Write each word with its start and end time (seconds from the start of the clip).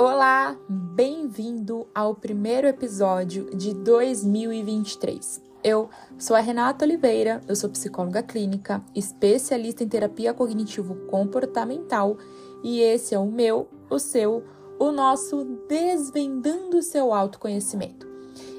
Olá, 0.00 0.56
bem-vindo 0.68 1.88
ao 1.92 2.14
primeiro 2.14 2.68
episódio 2.68 3.50
de 3.50 3.74
2023. 3.74 5.42
Eu 5.64 5.90
sou 6.16 6.36
a 6.36 6.40
Renata 6.40 6.84
Oliveira, 6.84 7.40
eu 7.48 7.56
sou 7.56 7.68
psicóloga 7.68 8.22
clínica, 8.22 8.80
especialista 8.94 9.82
em 9.82 9.88
terapia 9.88 10.32
cognitivo-comportamental 10.32 12.16
e 12.62 12.80
esse 12.80 13.12
é 13.12 13.18
o 13.18 13.26
meu, 13.26 13.68
o 13.90 13.98
seu, 13.98 14.44
o 14.78 14.92
nosso 14.92 15.44
Desvendando 15.68 16.80
seu 16.80 17.12
autoconhecimento. 17.12 18.06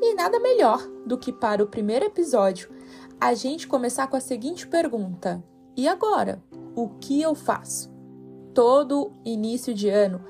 E 0.00 0.14
nada 0.14 0.38
melhor 0.38 0.88
do 1.04 1.18
que 1.18 1.32
para 1.32 1.64
o 1.64 1.66
primeiro 1.66 2.04
episódio 2.04 2.70
a 3.20 3.34
gente 3.34 3.66
começar 3.66 4.06
com 4.06 4.14
a 4.16 4.20
seguinte 4.20 4.68
pergunta: 4.68 5.42
e 5.76 5.88
agora? 5.88 6.40
O 6.76 6.90
que 6.90 7.20
eu 7.20 7.34
faço? 7.34 7.92
Todo 8.54 9.10
início 9.24 9.74
de 9.74 9.88
ano 9.88 10.24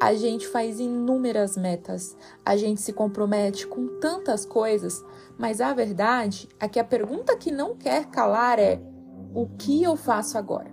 a 0.00 0.14
gente 0.14 0.48
faz 0.48 0.80
inúmeras 0.80 1.58
metas, 1.58 2.16
a 2.42 2.56
gente 2.56 2.80
se 2.80 2.90
compromete 2.90 3.66
com 3.66 3.86
tantas 4.00 4.46
coisas, 4.46 5.04
mas 5.38 5.60
a 5.60 5.74
verdade 5.74 6.48
é 6.58 6.66
que 6.66 6.80
a 6.80 6.84
pergunta 6.84 7.36
que 7.36 7.50
não 7.50 7.76
quer 7.76 8.06
calar 8.06 8.58
é: 8.58 8.80
o 9.34 9.46
que 9.46 9.82
eu 9.82 9.96
faço 9.96 10.38
agora? 10.38 10.72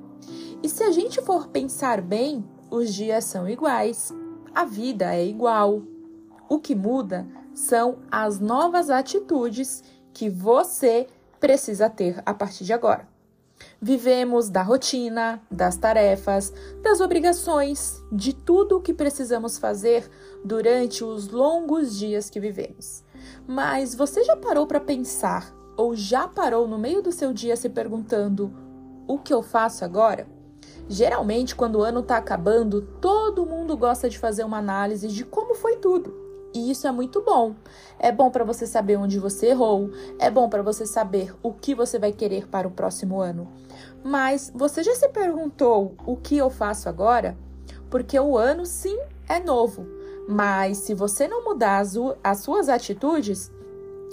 E 0.64 0.70
se 0.70 0.82
a 0.82 0.92
gente 0.92 1.22
for 1.22 1.50
pensar 1.50 2.02
bem, 2.02 2.44
os 2.72 2.94
dias 2.94 3.26
são 3.26 3.50
iguais, 3.50 4.14
a 4.56 4.64
vida 4.64 5.14
é 5.14 5.26
igual. 5.26 5.82
O 6.50 6.60
que 6.60 6.74
muda 6.74 7.28
são 7.54 8.00
as 8.10 8.40
novas 8.40 8.90
atitudes 8.90 9.84
que 10.14 10.30
você 10.30 11.08
precisa 11.38 11.90
ter 11.90 12.24
a 12.26 12.34
partir 12.34 12.64
de 12.64 12.72
agora. 12.72 13.17
Vivemos 13.82 14.50
da 14.50 14.62
rotina, 14.62 15.42
das 15.50 15.78
tarefas, 15.78 16.54
das 16.82 17.00
obrigações, 17.00 18.04
de 18.12 18.34
tudo 18.34 18.78
o 18.78 18.82
que 18.82 18.94
precisamos 18.94 19.58
fazer 19.58 20.10
durante 20.44 21.04
os 21.04 21.30
longos 21.30 21.98
dias 21.98 22.30
que 22.30 22.40
vivemos. 22.40 23.04
Mas 23.48 23.94
você 23.96 24.24
já 24.24 24.36
parou 24.36 24.66
para 24.66 24.80
pensar 24.80 25.54
ou 25.76 25.96
já 25.96 26.28
parou 26.28 26.68
no 26.68 26.78
meio 26.78 27.02
do 27.02 27.12
seu 27.12 27.32
dia 27.34 27.56
se 27.56 27.70
perguntando: 27.70 28.52
o 29.08 29.18
que 29.18 29.34
eu 29.34 29.42
faço 29.42 29.86
agora? 29.86 30.28
Geralmente, 30.90 31.56
quando 31.56 31.78
o 31.78 31.84
ano 31.84 32.00
está 32.00 32.18
acabando, 32.18 32.82
todo 33.02 33.46
mundo 33.46 33.76
gosta 33.76 34.10
de 34.10 34.18
fazer 34.18 34.44
uma 34.44 34.58
análise 34.58 35.08
de 35.08 35.26
como 35.26 35.54
foi 35.54 35.78
tudo. 35.78 36.27
E 36.58 36.72
isso 36.72 36.88
é 36.88 36.92
muito 36.92 37.22
bom. 37.22 37.54
É 38.00 38.12
bom 38.12 38.32
para 38.32 38.44
você 38.44 38.66
saber 38.66 38.98
onde 38.98 39.20
você 39.20 39.50
errou, 39.50 39.92
é 40.18 40.28
bom 40.32 40.50
para 40.50 40.64
você 40.64 40.88
saber 40.88 41.32
o 41.44 41.54
que 41.54 41.76
você 41.76 42.00
vai 42.00 42.12
querer 42.12 42.48
para 42.48 42.68
o 42.68 42.72
próximo 42.72 43.22
ano. 43.22 43.48
Mas 44.04 44.52
você 44.56 44.82
já 44.82 44.96
se 44.96 45.08
perguntou 45.10 45.94
o 46.04 46.18
que 46.18 46.36
eu 46.36 46.50
faço 46.50 46.90
agora? 46.90 47.38
Porque 47.92 48.20
o 48.20 48.36
ano 48.36 48.66
sim 48.66 48.98
é 49.30 49.40
novo, 49.40 49.86
mas 50.28 50.80
se 50.80 50.96
você 50.96 51.28
não 51.28 51.46
mudar 51.46 51.78
as, 51.78 51.94
as 52.24 52.40
suas 52.40 52.70
atitudes, 52.70 53.52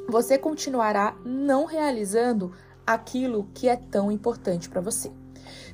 você 0.06 0.36
continuará 0.36 1.16
não 1.24 1.64
realizando 1.64 2.52
aquilo 2.86 3.48
que 3.54 3.70
é 3.70 3.76
tão 3.76 4.12
importante 4.12 4.68
para 4.68 4.82
você. 4.82 5.10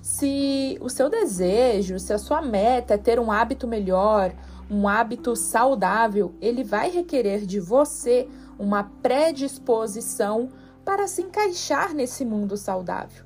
Se 0.00 0.78
o 0.80 0.88
seu 0.88 1.10
desejo, 1.10 1.98
se 1.98 2.12
a 2.12 2.18
sua 2.18 2.40
meta 2.40 2.94
é 2.94 2.98
ter 2.98 3.18
um 3.18 3.32
hábito 3.32 3.66
melhor, 3.66 4.32
um 4.70 4.86
hábito 4.86 5.34
saudável, 5.34 6.34
ele 6.40 6.62
vai 6.62 6.90
requerer 6.90 7.44
de 7.44 7.58
você 7.58 8.28
uma 8.58 8.84
predisposição 8.84 10.50
para 10.84 11.08
se 11.08 11.22
encaixar 11.22 11.92
nesse 11.92 12.24
mundo 12.24 12.56
saudável. 12.56 13.24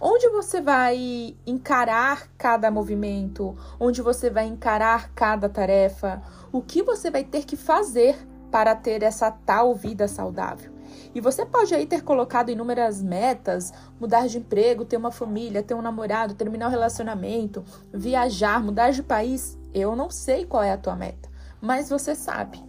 Onde 0.00 0.28
você 0.28 0.60
vai 0.60 1.36
encarar 1.46 2.28
cada 2.36 2.70
movimento, 2.70 3.56
onde 3.78 4.02
você 4.02 4.28
vai 4.28 4.46
encarar 4.46 5.12
cada 5.14 5.48
tarefa, 5.48 6.20
o 6.50 6.60
que 6.60 6.82
você 6.82 7.10
vai 7.10 7.22
ter 7.22 7.44
que 7.44 7.56
fazer 7.56 8.16
para 8.50 8.74
ter 8.74 9.02
essa 9.02 9.30
tal 9.30 9.74
vida 9.74 10.08
saudável. 10.08 10.72
E 11.14 11.20
você 11.20 11.46
pode 11.46 11.74
aí 11.74 11.86
ter 11.86 12.02
colocado 12.02 12.50
inúmeras 12.50 13.02
metas, 13.02 13.72
mudar 14.00 14.26
de 14.26 14.38
emprego, 14.38 14.84
ter 14.84 14.96
uma 14.96 15.10
família, 15.10 15.62
ter 15.62 15.74
um 15.74 15.82
namorado, 15.82 16.34
terminar 16.34 16.66
o 16.66 16.68
um 16.68 16.72
relacionamento, 16.72 17.64
viajar, 17.92 18.62
mudar 18.62 18.90
de 18.90 19.02
país. 19.02 19.58
Eu 19.74 19.96
não 19.96 20.10
sei 20.10 20.44
qual 20.44 20.62
é 20.62 20.72
a 20.72 20.78
tua 20.78 20.94
meta, 20.94 21.28
mas 21.60 21.88
você 21.88 22.14
sabe. 22.14 22.62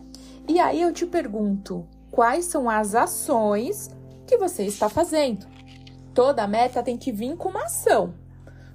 E 0.48 0.60
aí 0.60 0.82
eu 0.82 0.94
te 0.94 1.06
pergunto, 1.06 1.88
quais 2.12 2.46
são 2.46 2.70
as 2.70 2.96
ações 2.96 3.90
que 4.28 4.38
você 4.38 4.64
está 4.64 4.90
fazendo? 4.90 5.46
Toda 6.14 6.48
meta 6.48 6.84
tem 6.84 6.98
que 6.98 7.12
vir 7.12 7.36
com 7.36 7.50
uma 7.50 7.64
ação. 7.64 8.14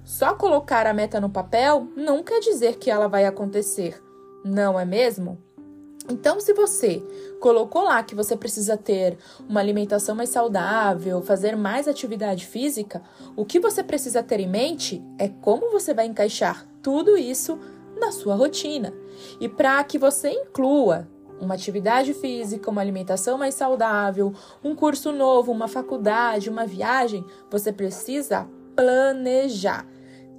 Só 0.03 0.33
colocar 0.33 0.87
a 0.87 0.93
meta 0.93 1.21
no 1.21 1.29
papel 1.29 1.87
não 1.95 2.23
quer 2.23 2.39
dizer 2.39 2.77
que 2.77 2.89
ela 2.89 3.07
vai 3.07 3.25
acontecer, 3.25 4.01
não 4.43 4.79
é 4.79 4.85
mesmo? 4.85 5.37
Então, 6.09 6.39
se 6.39 6.53
você 6.53 7.03
colocou 7.39 7.83
lá 7.83 8.01
que 8.01 8.15
você 8.15 8.35
precisa 8.35 8.75
ter 8.75 9.17
uma 9.47 9.59
alimentação 9.59 10.15
mais 10.15 10.29
saudável, 10.29 11.21
fazer 11.21 11.55
mais 11.55 11.87
atividade 11.87 12.47
física, 12.47 13.03
o 13.35 13.45
que 13.45 13.59
você 13.59 13.83
precisa 13.83 14.23
ter 14.23 14.39
em 14.39 14.49
mente 14.49 15.03
é 15.19 15.27
como 15.27 15.69
você 15.69 15.93
vai 15.93 16.07
encaixar 16.07 16.65
tudo 16.81 17.15
isso 17.15 17.59
na 17.99 18.11
sua 18.11 18.35
rotina. 18.35 18.93
E 19.39 19.49
para 19.49 19.83
que 19.83 19.97
você 19.97 20.29
inclua 20.29 21.07
uma 21.39 21.53
atividade 21.53 22.13
física, 22.13 22.69
uma 22.69 22.81
alimentação 22.81 23.37
mais 23.37 23.55
saudável, 23.55 24.33
um 24.63 24.75
curso 24.75 25.11
novo, 25.11 25.51
uma 25.51 25.67
faculdade, 25.67 26.49
uma 26.49 26.65
viagem, 26.65 27.25
você 27.49 27.71
precisa 27.71 28.47
planejar. 28.75 29.85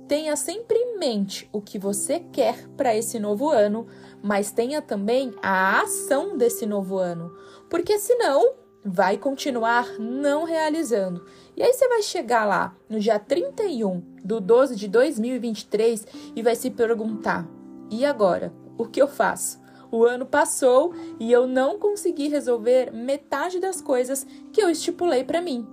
Tenha 0.07 0.35
sempre 0.35 0.77
em 0.77 0.99
mente 0.99 1.49
o 1.53 1.61
que 1.61 1.79
você 1.79 2.21
quer 2.33 2.69
para 2.77 2.95
esse 2.97 3.19
novo 3.19 3.49
ano, 3.49 3.87
mas 4.23 4.51
tenha 4.51 4.83
também 4.83 5.33
a 5.43 5.81
ação 5.81 6.37
desse 6.37 6.67
novo 6.67 6.99
ano, 6.99 7.33
porque 7.69 7.99
senão 7.99 8.55
vai 8.85 9.17
continuar 9.19 9.99
não 9.99 10.45
realizando. 10.45 11.25
E 11.57 11.63
aí 11.63 11.73
você 11.73 11.89
vai 11.89 12.03
chegar 12.03 12.45
lá 12.45 12.75
no 12.89 12.99
dia 12.99 13.19
31 13.19 14.01
do 14.25 14.41
12 14.41 14.77
de 14.77 14.89
2023 14.89 16.07
e 16.35 16.43
vai 16.43 16.55
se 16.57 16.71
perguntar: 16.71 17.47
e 17.91 18.05
agora? 18.05 18.53
O 18.79 18.87
que 18.87 19.03
eu 19.03 19.09
faço? 19.09 19.61
O 19.91 20.05
ano 20.05 20.25
passou 20.25 20.95
e 21.19 21.31
eu 21.31 21.47
não 21.47 21.79
consegui 21.79 22.29
resolver 22.29 22.93
metade 22.93 23.59
das 23.59 23.83
coisas 23.83 24.27
que 24.53 24.63
eu 24.63 24.71
estipulei 24.71 25.25
para 25.25 25.43
mim. 25.43 25.67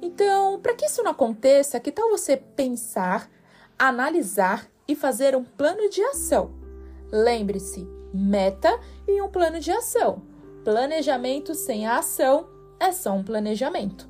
Então, 0.00 0.60
para 0.60 0.74
que 0.74 0.84
isso 0.84 1.02
não 1.02 1.10
aconteça, 1.10 1.80
que 1.80 1.90
tal 1.90 2.10
você 2.10 2.36
pensar, 2.36 3.30
analisar 3.78 4.68
e 4.86 4.94
fazer 4.94 5.34
um 5.34 5.42
plano 5.42 5.88
de 5.88 6.02
ação? 6.02 6.52
Lembre-se, 7.10 7.88
meta 8.12 8.78
e 9.08 9.20
um 9.22 9.28
plano 9.28 9.58
de 9.58 9.72
ação. 9.72 10.22
Planejamento 10.62 11.54
sem 11.54 11.86
a 11.86 11.98
ação 11.98 12.51
é 12.82 12.92
só 12.92 13.12
um 13.12 13.22
planejamento. 13.22 14.08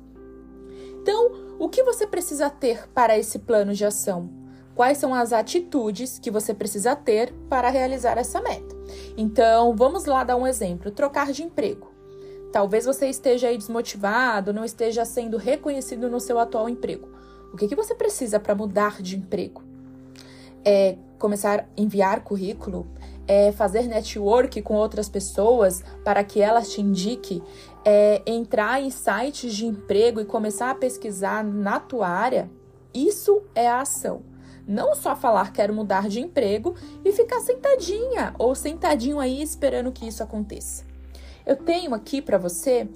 Então, 1.01 1.55
o 1.59 1.69
que 1.69 1.83
você 1.83 2.07
precisa 2.07 2.49
ter 2.49 2.87
para 2.89 3.17
esse 3.17 3.39
plano 3.39 3.73
de 3.73 3.85
ação? 3.85 4.29
Quais 4.73 4.97
são 4.97 5.13
as 5.13 5.31
atitudes 5.31 6.17
que 6.17 6.31
você 6.31 6.53
precisa 6.53 6.95
ter 6.95 7.31
para 7.47 7.69
realizar 7.69 8.17
essa 8.17 8.41
meta? 8.41 8.75
Então, 9.15 9.75
vamos 9.75 10.05
lá 10.05 10.23
dar 10.23 10.35
um 10.35 10.47
exemplo: 10.47 10.89
trocar 10.89 11.31
de 11.31 11.43
emprego. 11.43 11.91
Talvez 12.51 12.85
você 12.85 13.07
esteja 13.07 13.47
aí 13.47 13.57
desmotivado, 13.57 14.53
não 14.53 14.65
esteja 14.65 15.05
sendo 15.05 15.37
reconhecido 15.37 16.09
no 16.09 16.19
seu 16.19 16.39
atual 16.39 16.69
emprego. 16.69 17.09
O 17.53 17.57
que, 17.57 17.67
que 17.67 17.75
você 17.75 17.93
precisa 17.93 18.39
para 18.39 18.55
mudar 18.55 19.01
de 19.01 19.15
emprego? 19.15 19.63
É 20.65 20.95
começar 21.19 21.59
a 21.59 21.65
enviar 21.75 22.23
currículo? 22.23 22.87
É 23.27 23.51
fazer 23.51 23.87
network 23.87 24.61
com 24.61 24.75
outras 24.75 25.07
pessoas 25.07 25.83
para 26.03 26.23
que 26.23 26.41
elas 26.41 26.71
te 26.71 26.81
indiquem? 26.81 27.41
É 27.85 28.21
entrar 28.25 28.81
em 28.81 28.89
sites 28.89 29.53
de 29.55 29.65
emprego 29.65 30.19
e 30.19 30.25
começar 30.25 30.69
a 30.69 30.75
pesquisar 30.75 31.43
na 31.43 31.79
tua 31.79 32.07
área? 32.07 32.49
Isso 32.93 33.41
é 33.55 33.67
a 33.67 33.81
ação. 33.81 34.21
Não 34.67 34.95
só 34.95 35.15
falar 35.15 35.51
quero 35.51 35.73
mudar 35.73 36.07
de 36.07 36.19
emprego 36.19 36.75
e 37.03 37.11
ficar 37.11 37.39
sentadinha 37.41 38.33
ou 38.37 38.55
sentadinho 38.55 39.19
aí 39.19 39.41
esperando 39.41 39.91
que 39.91 40.07
isso 40.07 40.23
aconteça. 40.23 40.85
Eu 41.45 41.57
tenho 41.57 41.93
aqui 41.93 42.21
para 42.21 42.37
você 42.37 42.87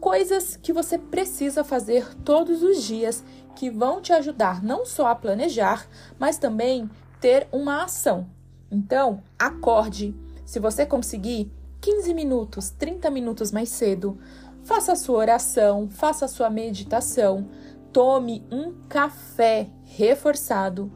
coisas 0.00 0.56
que 0.56 0.72
você 0.72 0.98
precisa 0.98 1.64
fazer 1.64 2.14
todos 2.24 2.62
os 2.62 2.82
dias 2.82 3.24
que 3.56 3.68
vão 3.68 4.00
te 4.00 4.12
ajudar 4.12 4.62
não 4.62 4.86
só 4.86 5.08
a 5.08 5.14
planejar, 5.14 5.86
mas 6.18 6.38
também 6.38 6.88
ter 7.20 7.48
uma 7.52 7.84
ação. 7.84 8.26
Então, 8.70 9.22
acorde. 9.38 10.14
Se 10.44 10.58
você 10.58 10.86
conseguir 10.86 11.50
15 11.80 12.14
minutos, 12.14 12.70
30 12.70 13.10
minutos 13.10 13.50
mais 13.50 13.68
cedo, 13.68 14.18
faça 14.62 14.92
a 14.92 14.96
sua 14.96 15.18
oração, 15.18 15.88
faça 15.88 16.26
a 16.26 16.28
sua 16.28 16.50
meditação, 16.50 17.48
tome 17.92 18.44
um 18.50 18.72
café 18.88 19.68
reforçado, 19.84 20.92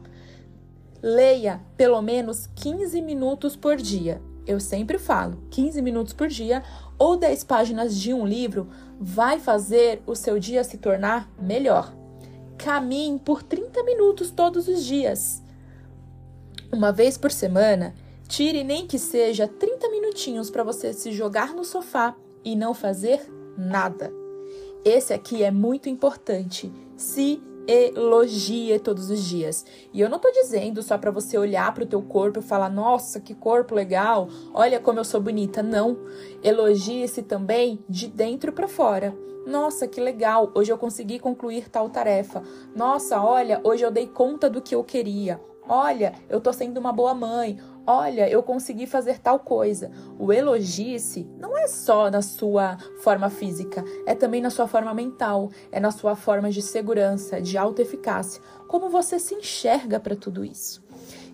leia 1.02 1.60
pelo 1.76 2.00
menos 2.00 2.46
15 2.54 3.00
minutos 3.02 3.56
por 3.56 3.76
dia. 3.76 4.20
Eu 4.46 4.60
sempre 4.60 4.98
falo, 4.98 5.42
15 5.50 5.80
minutos 5.80 6.12
por 6.12 6.28
dia 6.28 6.62
ou 6.98 7.16
10 7.16 7.44
páginas 7.44 7.96
de 7.96 8.12
um 8.12 8.26
livro 8.26 8.68
vai 9.00 9.40
fazer 9.40 10.02
o 10.06 10.14
seu 10.14 10.38
dia 10.38 10.62
se 10.62 10.76
tornar 10.76 11.30
melhor. 11.40 11.94
Caminhe 12.58 13.18
por 13.18 13.42
30 13.42 13.82
minutos 13.84 14.30
todos 14.30 14.68
os 14.68 14.84
dias. 14.84 15.43
Uma 16.74 16.90
vez 16.90 17.16
por 17.16 17.30
semana, 17.30 17.94
Tire 18.26 18.64
nem 18.64 18.84
que 18.84 18.98
seja 18.98 19.46
30 19.46 19.88
minutinhos 19.90 20.50
para 20.50 20.64
você 20.64 20.92
se 20.92 21.12
jogar 21.12 21.54
no 21.54 21.64
sofá 21.64 22.16
e 22.44 22.56
não 22.56 22.74
fazer 22.74 23.20
nada. 23.56 24.12
Esse 24.84 25.14
aqui 25.14 25.44
é 25.44 25.52
muito 25.52 25.88
importante. 25.88 26.72
Se 26.96 27.40
elogie 27.68 28.76
todos 28.80 29.08
os 29.08 29.22
dias. 29.22 29.64
E 29.92 30.00
eu 30.00 30.08
não 30.08 30.18
tô 30.18 30.32
dizendo 30.32 30.82
só 30.82 30.98
para 30.98 31.12
você 31.12 31.38
olhar 31.38 31.72
para 31.72 31.84
o 31.84 31.86
teu 31.86 32.02
corpo 32.02 32.40
e 32.40 32.42
falar: 32.42 32.70
"Nossa, 32.70 33.20
que 33.20 33.36
corpo 33.36 33.72
legal! 33.72 34.28
Olha 34.52 34.80
como 34.80 34.98
eu 34.98 35.04
sou 35.04 35.20
bonita". 35.20 35.62
Não. 35.62 35.96
Elogie-se 36.42 37.22
também 37.22 37.78
de 37.88 38.08
dentro 38.08 38.52
para 38.52 38.66
fora. 38.66 39.16
Nossa, 39.46 39.86
que 39.86 40.00
legal! 40.00 40.50
Hoje 40.56 40.72
eu 40.72 40.78
consegui 40.78 41.20
concluir 41.20 41.68
tal 41.68 41.88
tarefa. 41.88 42.42
Nossa, 42.74 43.22
olha, 43.22 43.60
hoje 43.62 43.84
eu 43.84 43.92
dei 43.92 44.08
conta 44.08 44.50
do 44.50 44.60
que 44.60 44.74
eu 44.74 44.82
queria. 44.82 45.40
Olha, 45.68 46.12
eu 46.28 46.40
tô 46.40 46.52
sendo 46.52 46.78
uma 46.78 46.92
boa 46.92 47.14
mãe. 47.14 47.58
Olha, 47.86 48.28
eu 48.28 48.42
consegui 48.42 48.86
fazer 48.86 49.18
tal 49.18 49.38
coisa. 49.38 49.90
O 50.18 50.32
elogie-se 50.32 51.26
não 51.38 51.56
é 51.56 51.66
só 51.66 52.10
na 52.10 52.20
sua 52.20 52.76
forma 53.02 53.30
física, 53.30 53.84
é 54.06 54.14
também 54.14 54.40
na 54.40 54.50
sua 54.50 54.66
forma 54.66 54.92
mental, 54.92 55.50
é 55.72 55.80
na 55.80 55.90
sua 55.90 56.14
forma 56.14 56.50
de 56.50 56.60
segurança, 56.60 57.40
de 57.40 57.56
autoeficácia. 57.56 58.42
Como 58.68 58.88
você 58.88 59.18
se 59.18 59.34
enxerga 59.34 59.98
para 59.98 60.16
tudo 60.16 60.44
isso. 60.44 60.82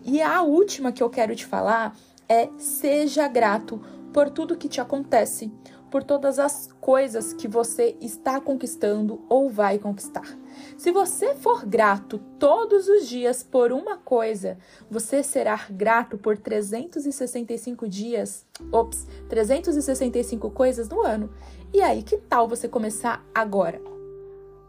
E 0.04 0.22
a 0.22 0.42
última 0.42 0.92
que 0.92 1.02
eu 1.02 1.10
quero 1.10 1.34
te 1.34 1.44
falar 1.46 1.96
é 2.28 2.48
seja 2.56 3.26
grato 3.26 3.80
por 4.12 4.30
tudo 4.30 4.56
que 4.56 4.68
te 4.68 4.80
acontece, 4.80 5.52
por 5.90 6.04
todas 6.04 6.38
as 6.38 6.68
coisas 6.80 7.32
que 7.32 7.48
você 7.48 7.96
está 8.00 8.40
conquistando 8.40 9.20
ou 9.28 9.50
vai 9.50 9.78
conquistar. 9.78 10.38
Se 10.76 10.90
você 10.92 11.34
for 11.34 11.66
grato 11.66 12.18
todos 12.38 12.88
os 12.88 13.08
dias 13.08 13.42
por 13.42 13.72
uma 13.72 13.96
coisa, 13.96 14.58
você 14.90 15.22
será 15.22 15.66
grato 15.70 16.16
por 16.16 16.38
365 16.38 17.88
dias, 17.88 18.46
ops, 18.72 19.06
365 19.28 20.50
coisas 20.50 20.88
no 20.88 21.00
ano. 21.00 21.30
E 21.72 21.80
aí, 21.82 22.02
que 22.02 22.16
tal 22.16 22.48
você 22.48 22.68
começar 22.68 23.24
agora? 23.34 23.80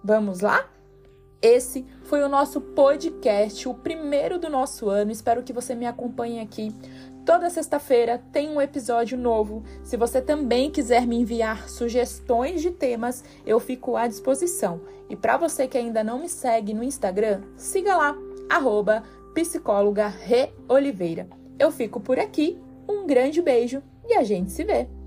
Vamos 0.04 0.42
lá? 0.42 0.70
Esse 1.42 1.84
foi 2.04 2.22
o 2.22 2.30
nosso 2.30 2.62
podcast, 2.62 3.68
o 3.68 3.74
primeiro 3.74 4.38
do 4.38 4.48
nosso 4.48 4.88
ano. 4.90 5.12
Espero 5.12 5.42
que 5.42 5.52
você 5.52 5.74
me 5.74 5.88
acompanhe 5.88 6.40
aqui 6.40 6.72
Toda 7.26 7.50
sexta-feira 7.52 8.22
tem 8.32 8.50
um 8.50 8.60
episódio 8.60 9.18
novo. 9.18 9.64
Se 9.84 9.96
você 9.96 10.22
também 10.22 10.72
quiser 10.72 11.06
me 11.06 11.18
enviar 11.18 11.70
sugestões 11.70 12.62
de 12.62 12.72
temas, 12.72 13.24
eu 13.46 13.60
fico 13.60 13.96
à 13.96 14.08
disposição. 14.08 14.82
E 15.10 15.16
para 15.16 15.38
você 15.38 15.68
que 15.68 15.78
ainda 15.78 16.04
não 16.04 16.20
me 16.20 16.30
segue 16.30 16.74
no 16.74 16.84
Instagram, 16.84 17.42
siga 17.56 17.96
lá, 17.96 18.16
arroba 18.50 19.04
psicóloga 19.36 20.08
Re 20.08 20.52
Oliveira. 20.68 21.28
Eu 21.60 21.72
fico 21.72 22.00
por 22.00 22.18
aqui, 22.18 22.60
um 22.90 23.06
grande 23.06 23.42
beijo 23.42 23.84
e 24.08 24.16
a 24.16 24.24
gente 24.24 24.52
se 24.52 24.64
vê! 24.64 25.01